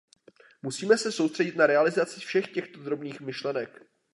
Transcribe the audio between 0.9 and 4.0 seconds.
se soustředit na realizaci všech těchto dobrých myšlenek.